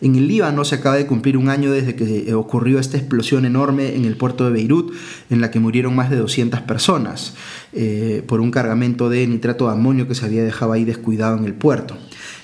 En 0.01 0.15
el 0.17 0.29
Líbano 0.29 0.65
se 0.65 0.77
acaba 0.77 0.97
de 0.97 1.07
cumplir 1.07 1.37
un 1.37 1.49
año 1.49 1.71
desde 1.73 1.95
que 1.95 2.33
ocurrió 2.35 2.79
esta 2.79 2.97
explosión 2.97 3.45
enorme 3.45 3.95
en 3.97 4.05
el 4.05 4.17
puerto 4.17 4.45
de 4.45 4.53
Beirut, 4.53 4.93
en 5.29 5.41
la 5.41 5.51
que 5.51 5.61
murieron 5.61 5.95
más 5.95 6.11
de 6.11 6.17
200 6.17 6.61
personas 6.63 7.35
eh, 7.73 8.23
por 8.27 8.41
un 8.41 8.51
cargamento 8.51 9.11
de 9.11 9.27
nitrato 9.27 9.67
de 9.67 9.73
amonio 9.73 10.09
que 10.09 10.15
se 10.15 10.25
había 10.25 10.43
dejado 10.43 10.73
ahí 10.73 10.85
descuidado 10.85 11.37
en 11.37 11.45
el 11.45 11.55
puerto. 11.55 11.97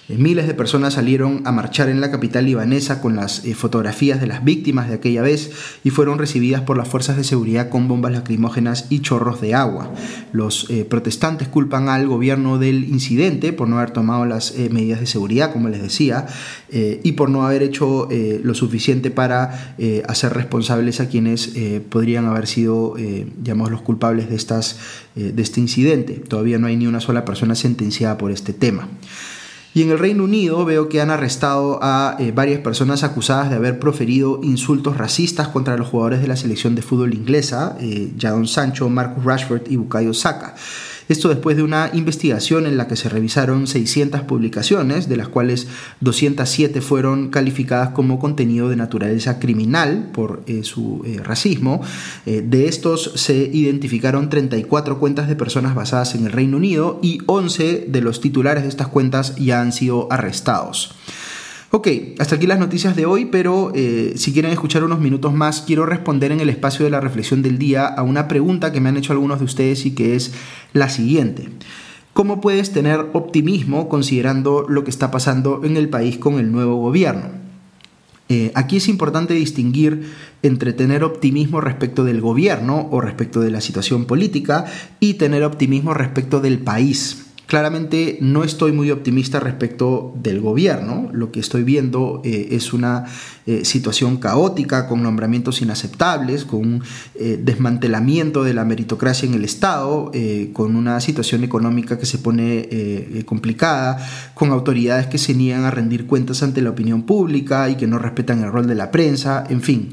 Eh, 0.08 0.16
miles 0.18 0.46
de 0.46 0.54
personas 0.54 0.94
salieron 0.94 1.42
a 1.46 1.52
marchar 1.52 1.88
en 1.88 2.00
la 2.00 2.12
capital 2.12 2.46
libanesa 2.46 3.00
con 3.00 3.16
las 3.16 3.44
eh, 3.44 3.54
fotografías 3.54 4.20
de 4.20 4.28
las 4.28 4.44
víctimas 4.44 4.88
de 4.88 4.94
aquella 4.94 5.20
vez 5.20 5.50
y 5.82 5.90
fueron 5.90 6.18
recibidas 6.18 6.62
por 6.62 6.76
las 6.76 6.86
fuerzas 6.86 7.16
de 7.16 7.24
seguridad 7.24 7.70
con 7.70 7.88
bombas 7.88 8.12
lacrimógenas 8.12 8.86
y 8.88 9.00
chorros 9.00 9.40
de 9.40 9.54
agua. 9.54 9.92
Los 10.32 10.70
eh, 10.70 10.84
protestantes 10.84 11.48
culpan 11.48 11.88
al 11.88 12.06
gobierno 12.06 12.58
del 12.58 12.84
incidente 12.84 13.52
por 13.52 13.68
no 13.68 13.78
haber 13.78 13.90
tomado 13.90 14.24
las 14.26 14.54
medidas 14.70 15.00
de 15.00 15.06
seguridad, 15.06 15.52
como 15.52 15.68
les 15.68 15.82
decía, 15.82 16.26
y 16.70 17.12
por 17.12 17.30
no 17.30 17.44
haber 17.44 17.62
hecho 17.62 18.08
lo 18.42 18.54
suficiente 18.54 19.10
para 19.10 19.74
hacer 20.06 20.32
responsables 20.34 21.00
a 21.00 21.08
quienes 21.08 21.52
podrían 21.88 22.26
haber 22.26 22.46
sido, 22.46 22.96
digamos, 22.96 23.70
los 23.70 23.82
culpables 23.82 24.28
de, 24.28 24.36
estas, 24.36 24.78
de 25.14 25.42
este 25.42 25.60
incidente. 25.60 26.14
Todavía 26.14 26.58
no 26.58 26.66
hay 26.66 26.76
ni 26.76 26.86
una 26.86 27.00
sola 27.00 27.24
persona 27.24 27.54
sentenciada 27.54 28.18
por 28.18 28.30
este 28.30 28.52
tema. 28.52 28.88
Y 29.76 29.82
en 29.82 29.90
el 29.90 29.98
Reino 29.98 30.24
Unido 30.24 30.64
veo 30.64 30.88
que 30.88 31.02
han 31.02 31.10
arrestado 31.10 31.78
a 31.82 32.16
eh, 32.18 32.32
varias 32.34 32.60
personas 32.60 33.04
acusadas 33.04 33.50
de 33.50 33.56
haber 33.56 33.78
proferido 33.78 34.40
insultos 34.42 34.96
racistas 34.96 35.48
contra 35.48 35.76
los 35.76 35.88
jugadores 35.88 36.22
de 36.22 36.28
la 36.28 36.36
selección 36.36 36.74
de 36.74 36.80
fútbol 36.80 37.12
inglesa, 37.12 37.76
eh, 37.78 38.10
Jadon 38.18 38.48
Sancho, 38.48 38.88
Marcus 38.88 39.22
Rashford 39.22 39.68
y 39.68 39.76
Bukayo 39.76 40.14
Saka. 40.14 40.54
Esto 41.08 41.28
después 41.28 41.56
de 41.56 41.62
una 41.62 41.90
investigación 41.92 42.66
en 42.66 42.76
la 42.76 42.88
que 42.88 42.96
se 42.96 43.08
revisaron 43.08 43.66
600 43.66 44.22
publicaciones, 44.22 45.08
de 45.08 45.16
las 45.16 45.28
cuales 45.28 45.68
207 46.00 46.80
fueron 46.80 47.28
calificadas 47.28 47.90
como 47.90 48.18
contenido 48.18 48.68
de 48.68 48.76
naturaleza 48.76 49.38
criminal 49.38 50.10
por 50.12 50.42
eh, 50.46 50.64
su 50.64 51.02
eh, 51.04 51.20
racismo. 51.22 51.80
Eh, 52.26 52.42
de 52.44 52.66
estos 52.66 53.12
se 53.14 53.34
identificaron 53.52 54.30
34 54.30 54.98
cuentas 54.98 55.28
de 55.28 55.36
personas 55.36 55.74
basadas 55.74 56.14
en 56.14 56.26
el 56.26 56.32
Reino 56.32 56.56
Unido 56.56 56.98
y 57.02 57.18
11 57.26 57.86
de 57.88 58.00
los 58.00 58.20
titulares 58.20 58.64
de 58.64 58.68
estas 58.68 58.88
cuentas 58.88 59.36
ya 59.36 59.60
han 59.60 59.72
sido 59.72 60.08
arrestados. 60.10 60.94
Ok, 61.76 61.88
hasta 62.18 62.36
aquí 62.36 62.46
las 62.46 62.58
noticias 62.58 62.96
de 62.96 63.04
hoy, 63.04 63.26
pero 63.26 63.70
eh, 63.74 64.14
si 64.16 64.32
quieren 64.32 64.50
escuchar 64.50 64.82
unos 64.82 64.98
minutos 64.98 65.34
más, 65.34 65.60
quiero 65.60 65.84
responder 65.84 66.32
en 66.32 66.40
el 66.40 66.48
espacio 66.48 66.86
de 66.86 66.90
la 66.90 67.02
reflexión 67.02 67.42
del 67.42 67.58
día 67.58 67.84
a 67.84 68.02
una 68.02 68.28
pregunta 68.28 68.72
que 68.72 68.80
me 68.80 68.88
han 68.88 68.96
hecho 68.96 69.12
algunos 69.12 69.40
de 69.40 69.44
ustedes 69.44 69.84
y 69.84 69.90
que 69.90 70.16
es 70.16 70.32
la 70.72 70.88
siguiente. 70.88 71.50
¿Cómo 72.14 72.40
puedes 72.40 72.72
tener 72.72 73.10
optimismo 73.12 73.90
considerando 73.90 74.64
lo 74.66 74.84
que 74.84 74.90
está 74.90 75.10
pasando 75.10 75.60
en 75.64 75.76
el 75.76 75.90
país 75.90 76.16
con 76.16 76.38
el 76.38 76.50
nuevo 76.50 76.76
gobierno? 76.76 77.28
Eh, 78.30 78.52
aquí 78.54 78.78
es 78.78 78.88
importante 78.88 79.34
distinguir 79.34 80.14
entre 80.42 80.72
tener 80.72 81.04
optimismo 81.04 81.60
respecto 81.60 82.04
del 82.04 82.22
gobierno 82.22 82.88
o 82.90 83.02
respecto 83.02 83.42
de 83.42 83.50
la 83.50 83.60
situación 83.60 84.06
política 84.06 84.64
y 84.98 85.14
tener 85.14 85.44
optimismo 85.44 85.92
respecto 85.92 86.40
del 86.40 86.58
país. 86.58 87.25
Claramente 87.46 88.18
no 88.20 88.42
estoy 88.42 88.72
muy 88.72 88.90
optimista 88.90 89.38
respecto 89.38 90.12
del 90.20 90.40
gobierno. 90.40 91.08
Lo 91.12 91.30
que 91.30 91.38
estoy 91.38 91.62
viendo 91.62 92.20
eh, 92.24 92.48
es 92.50 92.72
una 92.72 93.04
eh, 93.46 93.64
situación 93.64 94.16
caótica 94.16 94.88
con 94.88 95.04
nombramientos 95.04 95.62
inaceptables, 95.62 96.44
con 96.44 96.60
un 96.60 96.82
eh, 97.14 97.40
desmantelamiento 97.40 98.42
de 98.42 98.52
la 98.52 98.64
meritocracia 98.64 99.28
en 99.28 99.34
el 99.34 99.44
Estado, 99.44 100.10
con 100.52 100.74
una 100.74 101.00
situación 101.00 101.44
económica 101.44 101.98
que 101.98 102.06
se 102.06 102.18
pone 102.18 103.24
complicada, 103.24 103.98
con 104.34 104.50
autoridades 104.50 105.06
que 105.06 105.18
se 105.18 105.34
niegan 105.34 105.64
a 105.64 105.70
rendir 105.70 106.06
cuentas 106.06 106.42
ante 106.42 106.62
la 106.62 106.70
opinión 106.70 107.02
pública 107.02 107.68
y 107.70 107.76
que 107.76 107.86
no 107.86 107.98
respetan 107.98 108.42
el 108.42 108.50
rol 108.50 108.66
de 108.66 108.74
la 108.74 108.90
prensa, 108.90 109.44
en 109.48 109.62
fin. 109.62 109.90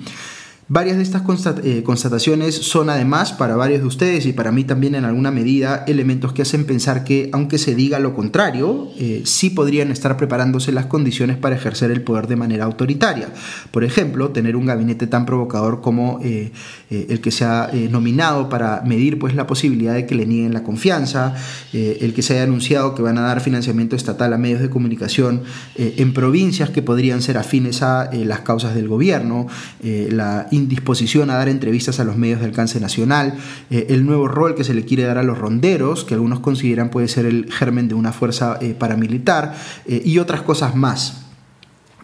Varias 0.74 0.98
de 0.98 1.04
estas 1.04 1.22
eh, 1.64 1.84
constataciones 1.84 2.56
son 2.56 2.90
además 2.90 3.32
para 3.32 3.56
varios 3.56 3.82
de 3.82 3.86
ustedes 3.86 4.26
y 4.26 4.34
para 4.34 4.52
mí 4.52 4.64
también 4.64 4.96
en 4.96 5.06
alguna 5.06 5.30
medida 5.30 5.84
elementos 5.86 6.34
que 6.34 6.42
hacen 6.42 6.66
pensar 6.66 7.04
que 7.04 7.30
aunque 7.32 7.60
se 7.60 7.76
diga 7.76 8.00
lo 8.00 8.16
contrario, 8.16 8.88
eh, 8.98 9.22
sí 9.24 9.52
podrían 9.52 9.92
estar 9.92 10.18
preparándose 10.18 10.72
las 10.72 10.88
condiciones 10.88 11.38
para 11.38 11.56
ejercer 11.56 11.92
el 11.92 12.02
poder 12.02 12.26
de 12.26 12.38
manera 12.38 12.66
autoritaria. 12.66 13.30
Por 13.70 13.84
ejemplo, 13.84 14.32
tener 14.32 14.56
un 14.56 14.66
gabinete 14.66 15.06
tan 15.06 15.28
provocador 15.28 15.80
como 15.82 16.20
eh, 16.24 16.52
el 16.90 17.22
que 17.22 17.30
se 17.30 17.46
ha 17.46 17.70
nominado 17.92 18.50
para 18.50 18.82
medir 18.82 19.20
pues, 19.20 19.36
la 19.36 19.46
posibilidad 19.46 19.94
de 19.94 20.08
que 20.08 20.16
le 20.16 20.26
nieguen 20.26 20.54
la 20.54 20.64
confianza, 20.64 21.36
el 21.72 22.14
que 22.16 22.24
se 22.24 22.34
haya 22.34 22.44
anunciado 22.44 22.96
que 22.96 23.04
van 23.04 23.20
a 23.20 23.22
dar 23.22 23.42
financiamiento 23.42 23.96
estatal 23.96 24.34
a 24.34 24.38
medios 24.40 24.62
de 24.62 24.70
comunicación 24.70 25.44
en 25.76 26.14
provincias 26.14 26.70
que 26.70 26.82
podrían 26.82 27.22
ser 27.22 27.38
afines 27.38 27.82
a 27.82 28.10
las 28.12 28.42
causas 28.42 28.76
del 28.76 28.88
gobierno, 28.88 29.48
la 29.82 30.48
indisposición 30.64 31.30
a 31.30 31.36
dar 31.36 31.50
entrevistas 31.50 32.00
a 32.00 32.04
los 32.04 32.18
medios 32.18 32.40
de 32.40 32.46
alcance 32.46 32.80
nacional, 32.80 33.36
eh, 33.70 33.88
el 33.90 34.06
nuevo 34.06 34.28
rol 34.28 34.56
que 34.56 34.64
se 34.64 34.74
le 34.74 34.86
quiere 34.86 35.04
dar 35.04 35.18
a 35.18 35.24
los 35.24 35.38
ronderos, 35.38 36.04
que 36.04 36.16
algunos 36.16 36.40
consideran 36.40 36.90
puede 36.90 37.08
ser 37.08 37.26
el 37.26 37.52
germen 37.52 37.88
de 37.88 37.96
una 37.96 38.12
fuerza 38.12 38.58
eh, 38.62 38.76
paramilitar, 38.78 39.56
eh, 39.86 40.02
y 40.04 40.20
otras 40.20 40.42
cosas 40.42 40.76
más. 40.76 41.23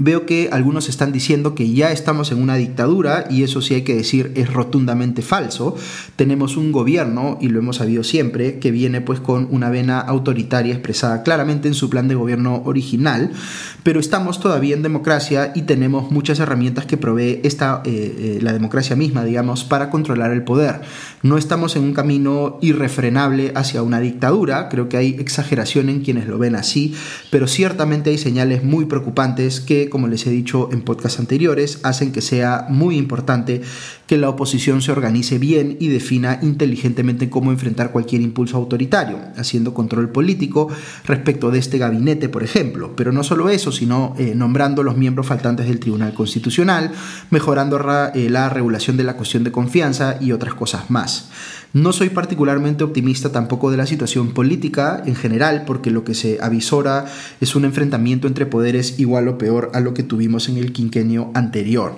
Veo 0.01 0.25
que 0.25 0.47
algunos 0.53 0.87
están 0.87 1.11
diciendo 1.11 1.55
que 1.55 1.73
ya 1.73 1.91
estamos 1.91 2.31
en 2.31 2.41
una 2.41 2.55
dictadura 2.55 3.25
y 3.29 3.43
eso 3.43 3.61
sí 3.61 3.73
hay 3.73 3.81
que 3.81 3.95
decir 3.95 4.31
es 4.35 4.53
rotundamente 4.53 5.21
falso. 5.21 5.75
Tenemos 6.15 6.55
un 6.55 6.71
gobierno, 6.71 7.37
y 7.41 7.49
lo 7.49 7.59
hemos 7.59 7.75
sabido 7.75 8.05
siempre, 8.05 8.59
que 8.59 8.71
viene 8.71 9.01
pues 9.01 9.19
con 9.19 9.49
una 9.51 9.69
vena 9.69 9.99
autoritaria 9.99 10.73
expresada 10.73 11.21
claramente 11.23 11.67
en 11.67 11.73
su 11.73 11.89
plan 11.89 12.07
de 12.07 12.15
gobierno 12.15 12.61
original, 12.63 13.31
pero 13.83 13.99
estamos 13.99 14.39
todavía 14.39 14.73
en 14.73 14.83
democracia 14.83 15.51
y 15.53 15.63
tenemos 15.63 16.11
muchas 16.11 16.39
herramientas 16.39 16.85
que 16.85 16.95
provee 16.95 17.41
esta, 17.43 17.81
eh, 17.83 18.37
eh, 18.37 18.39
la 18.41 18.53
democracia 18.53 18.95
misma, 18.95 19.25
digamos, 19.25 19.65
para 19.65 19.89
controlar 19.89 20.31
el 20.31 20.45
poder. 20.45 20.79
No 21.23 21.37
estamos 21.37 21.75
en 21.75 21.83
un 21.83 21.93
camino 21.93 22.57
irrefrenable 22.61 23.51
hacia 23.53 23.83
una 23.83 23.99
dictadura, 23.99 24.69
creo 24.69 24.87
que 24.87 24.95
hay 24.95 25.17
exageración 25.19 25.89
en 25.89 25.99
quienes 25.99 26.25
lo 26.25 26.37
ven 26.37 26.55
así, 26.55 26.95
pero 27.31 27.49
ciertamente 27.49 28.11
hay 28.11 28.17
señales 28.17 28.63
muy 28.63 28.85
preocupantes 28.85 29.59
que 29.59 29.88
como 29.89 30.07
les 30.07 30.25
he 30.27 30.29
dicho 30.29 30.69
en 30.71 30.81
podcasts 30.81 31.19
anteriores, 31.19 31.79
hacen 31.83 32.11
que 32.11 32.21
sea 32.21 32.65
muy 32.69 32.97
importante 32.97 33.61
que 34.07 34.17
la 34.17 34.29
oposición 34.29 34.81
se 34.81 34.91
organice 34.91 35.37
bien 35.37 35.77
y 35.79 35.87
defina 35.87 36.39
inteligentemente 36.41 37.29
cómo 37.29 37.51
enfrentar 37.51 37.91
cualquier 37.91 38.21
impulso 38.21 38.57
autoritario, 38.57 39.19
haciendo 39.37 39.73
control 39.73 40.09
político 40.09 40.67
respecto 41.05 41.51
de 41.51 41.59
este 41.59 41.77
gabinete, 41.77 42.29
por 42.29 42.43
ejemplo. 42.43 42.95
Pero 42.95 43.11
no 43.11 43.23
solo 43.23 43.49
eso, 43.49 43.71
sino 43.71 44.15
eh, 44.17 44.33
nombrando 44.35 44.83
los 44.83 44.97
miembros 44.97 45.27
faltantes 45.27 45.67
del 45.67 45.79
Tribunal 45.79 46.13
Constitucional, 46.13 46.91
mejorando 47.29 47.79
eh, 48.13 48.29
la 48.29 48.49
regulación 48.49 48.97
de 48.97 49.03
la 49.03 49.15
cuestión 49.15 49.43
de 49.43 49.51
confianza 49.51 50.17
y 50.19 50.31
otras 50.31 50.53
cosas 50.53 50.89
más. 50.89 51.29
No 51.71 51.93
soy 51.93 52.09
particularmente 52.09 52.83
optimista 52.83 53.31
tampoco 53.31 53.69
de 53.69 53.77
la 53.77 53.85
situación 53.85 54.31
política 54.31 55.03
en 55.05 55.15
general, 55.15 55.65
porque 55.67 55.91
lo 55.91 56.03
que 56.03 56.15
se 56.15 56.39
avisora 56.41 57.05
es 57.41 57.55
un 57.55 57.63
enfrentamiento 57.63 58.27
entre 58.27 58.47
poderes 58.47 58.99
igual 58.99 59.27
o 59.27 59.37
peor 59.37 59.69
a 59.75 59.79
lo 59.79 59.93
que 59.93 60.01
tuvimos 60.01 60.49
en 60.49 60.57
el 60.57 60.71
quinquenio 60.71 61.29
anterior. 61.35 61.93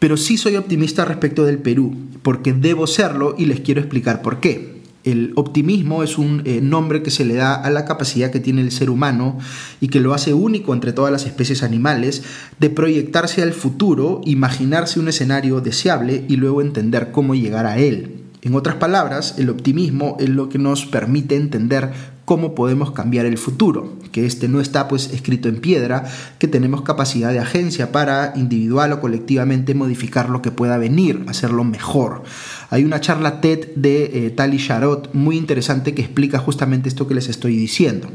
pero 0.00 0.16
sí 0.16 0.36
soy 0.36 0.56
optimista 0.56 1.04
respecto 1.04 1.44
del 1.44 1.58
Perú, 1.58 1.94
porque 2.22 2.52
debo 2.52 2.88
serlo 2.88 3.36
y 3.38 3.46
les 3.46 3.60
quiero 3.60 3.80
explicar 3.80 4.20
por 4.20 4.40
qué. 4.40 4.82
El 5.04 5.32
optimismo 5.36 6.02
es 6.02 6.18
un 6.18 6.42
eh, 6.44 6.60
nombre 6.60 7.04
que 7.04 7.12
se 7.12 7.24
le 7.24 7.34
da 7.34 7.54
a 7.54 7.70
la 7.70 7.84
capacidad 7.84 8.32
que 8.32 8.40
tiene 8.40 8.62
el 8.62 8.72
ser 8.72 8.90
humano 8.90 9.38
y 9.80 9.88
que 9.88 10.00
lo 10.00 10.12
hace 10.12 10.34
único 10.34 10.74
entre 10.74 10.92
todas 10.92 11.12
las 11.12 11.24
especies 11.24 11.62
animales 11.62 12.24
de 12.58 12.70
proyectarse 12.70 13.42
al 13.42 13.52
futuro, 13.52 14.20
imaginarse 14.24 14.98
un 14.98 15.06
escenario 15.06 15.60
deseable 15.60 16.24
y 16.28 16.34
luego 16.34 16.62
entender 16.62 17.12
cómo 17.12 17.36
llegar 17.36 17.66
a 17.66 17.78
él. 17.78 18.21
En 18.44 18.56
otras 18.56 18.74
palabras, 18.74 19.36
el 19.38 19.50
optimismo 19.50 20.16
es 20.18 20.28
lo 20.28 20.48
que 20.48 20.58
nos 20.58 20.84
permite 20.84 21.36
entender 21.36 21.92
cómo 22.24 22.56
podemos 22.56 22.90
cambiar 22.90 23.24
el 23.24 23.38
futuro, 23.38 23.92
que 24.10 24.26
este 24.26 24.48
no 24.48 24.60
está 24.60 24.88
pues 24.88 25.12
escrito 25.12 25.48
en 25.48 25.60
piedra, 25.60 26.10
que 26.40 26.48
tenemos 26.48 26.82
capacidad 26.82 27.30
de 27.30 27.38
agencia 27.38 27.92
para 27.92 28.32
individual 28.34 28.92
o 28.94 29.00
colectivamente 29.00 29.74
modificar 29.74 30.28
lo 30.28 30.42
que 30.42 30.50
pueda 30.50 30.76
venir, 30.76 31.24
hacerlo 31.28 31.62
mejor. 31.62 32.24
Hay 32.70 32.84
una 32.84 33.00
charla 33.00 33.40
TED 33.40 33.76
de 33.76 34.26
eh, 34.26 34.30
Tali 34.30 34.58
Sharot 34.58 35.14
muy 35.14 35.36
interesante 35.36 35.94
que 35.94 36.02
explica 36.02 36.40
justamente 36.40 36.88
esto 36.88 37.06
que 37.06 37.14
les 37.14 37.28
estoy 37.28 37.54
diciendo. 37.54 38.08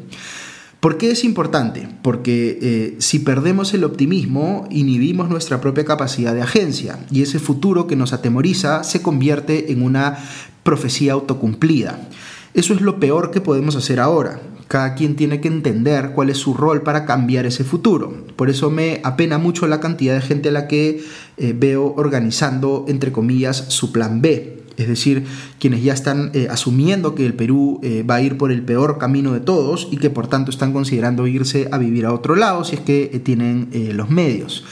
¿Por 0.79 0.97
qué 0.97 1.09
es 1.09 1.23
importante? 1.23 1.89
Porque 2.03 2.59
eh, 2.61 2.95
si 2.99 3.19
perdemos 3.19 3.73
el 3.73 3.83
optimismo, 3.83 4.67
inhibimos 4.69 5.27
nuestra 5.27 5.59
propia 5.59 5.85
capacidad 5.85 6.35
de 6.35 6.43
agencia 6.43 6.99
y 7.09 7.23
ese 7.23 7.39
futuro 7.39 7.87
que 7.87 7.95
nos 7.95 8.13
atemoriza 8.13 8.83
se 8.83 9.01
convierte 9.01 9.71
en 9.71 9.81
una 9.81 10.19
profecía 10.61 11.13
autocumplida. 11.13 12.07
Eso 12.53 12.75
es 12.75 12.81
lo 12.81 12.99
peor 12.99 13.31
que 13.31 13.41
podemos 13.41 13.75
hacer 13.75 13.99
ahora. 13.99 14.39
Cada 14.67 14.93
quien 14.93 15.15
tiene 15.15 15.41
que 15.41 15.47
entender 15.47 16.11
cuál 16.11 16.29
es 16.29 16.37
su 16.37 16.53
rol 16.53 16.83
para 16.83 17.05
cambiar 17.05 17.47
ese 17.47 17.63
futuro. 17.63 18.25
Por 18.35 18.49
eso 18.49 18.69
me 18.69 19.01
apena 19.03 19.39
mucho 19.39 19.65
la 19.65 19.79
cantidad 19.79 20.13
de 20.13 20.21
gente 20.21 20.49
a 20.49 20.51
la 20.51 20.67
que 20.67 21.03
eh, 21.37 21.55
veo 21.57 21.95
organizando, 21.97 22.85
entre 22.87 23.11
comillas, 23.11 23.65
su 23.69 23.91
plan 23.91 24.21
B 24.21 24.56
es 24.77 24.87
decir, 24.87 25.25
quienes 25.59 25.83
ya 25.83 25.93
están 25.93 26.31
eh, 26.33 26.47
asumiendo 26.49 27.15
que 27.15 27.25
el 27.25 27.33
Perú 27.33 27.79
eh, 27.83 28.03
va 28.03 28.15
a 28.15 28.21
ir 28.21 28.37
por 28.37 28.51
el 28.51 28.61
peor 28.61 28.99
camino 28.99 29.33
de 29.33 29.39
todos 29.39 29.87
y 29.91 29.97
que 29.97 30.09
por 30.09 30.27
tanto 30.27 30.51
están 30.51 30.71
considerando 30.71 31.25
irse 31.25 31.67
a 31.71 31.79
vivir 31.79 32.05
a 32.05 32.13
otro 32.13 32.35
lado 32.35 32.63
si 32.63 32.75
es 32.75 32.81
que 32.81 33.09
eh, 33.11 33.19
tienen 33.19 33.69
los 33.93 34.09
medios. 34.09 34.63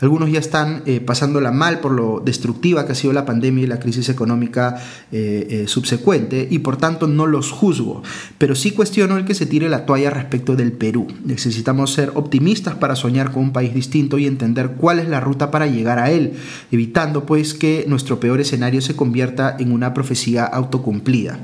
Algunos 0.00 0.30
ya 0.30 0.38
están 0.38 0.82
eh, 0.86 1.00
pasándola 1.00 1.52
mal 1.52 1.80
por 1.80 1.92
lo 1.92 2.20
destructiva 2.24 2.86
que 2.86 2.92
ha 2.92 2.94
sido 2.94 3.12
la 3.12 3.26
pandemia 3.26 3.64
y 3.64 3.66
la 3.66 3.80
crisis 3.80 4.08
económica 4.08 4.76
eh, 5.12 5.46
eh, 5.50 5.68
subsecuente 5.68 6.48
y 6.50 6.60
por 6.60 6.78
tanto 6.78 7.06
no 7.06 7.26
los 7.26 7.50
juzgo, 7.50 8.02
pero 8.38 8.54
sí 8.54 8.70
cuestiono 8.70 9.18
el 9.18 9.26
que 9.26 9.34
se 9.34 9.46
tire 9.46 9.68
la 9.68 9.84
toalla 9.84 10.10
respecto 10.10 10.56
del 10.56 10.72
Perú. 10.72 11.06
Necesitamos 11.24 11.92
ser 11.92 12.12
optimistas 12.14 12.74
para 12.76 12.96
soñar 12.96 13.30
con 13.30 13.42
un 13.44 13.52
país 13.52 13.74
distinto 13.74 14.18
y 14.18 14.26
entender 14.26 14.72
cuál 14.78 15.00
es 15.00 15.08
la 15.08 15.20
ruta 15.20 15.50
para 15.50 15.66
llegar 15.66 15.98
a 15.98 16.10
él, 16.10 16.32
evitando 16.72 17.26
pues 17.26 17.52
que 17.52 17.84
nuestro 17.86 18.20
peor 18.20 18.40
escenario 18.40 18.80
se 18.80 18.96
convierta 18.96 19.56
en 19.58 19.72
una 19.72 19.92
profecía 19.92 20.44
autocumplida. 20.44 21.40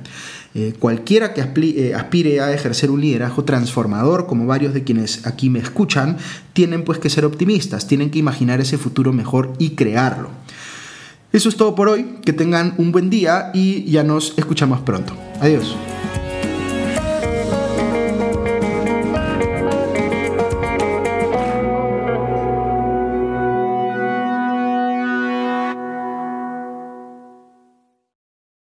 Eh, 0.58 0.72
cualquiera 0.78 1.34
que 1.34 1.42
eh, 1.42 1.94
aspire 1.94 2.40
a 2.40 2.50
ejercer 2.50 2.90
un 2.90 3.02
liderazgo 3.02 3.44
transformador, 3.44 4.26
como 4.26 4.46
varios 4.46 4.72
de 4.72 4.84
quienes 4.84 5.26
aquí 5.26 5.50
me 5.50 5.58
escuchan, 5.58 6.16
tienen 6.54 6.82
pues 6.82 6.98
que 6.98 7.10
ser 7.10 7.26
optimistas, 7.26 7.86
tienen 7.86 8.08
que 8.08 8.18
imaginar 8.18 8.58
ese 8.58 8.78
futuro 8.78 9.12
mejor 9.12 9.52
y 9.58 9.70
crearlo. 9.70 10.30
Eso 11.30 11.50
es 11.50 11.56
todo 11.56 11.74
por 11.74 11.90
hoy, 11.90 12.06
que 12.24 12.32
tengan 12.32 12.72
un 12.78 12.90
buen 12.90 13.10
día 13.10 13.50
y 13.52 13.84
ya 13.90 14.02
nos 14.02 14.32
escuchamos 14.38 14.80
pronto. 14.80 15.14
Adiós. 15.42 15.76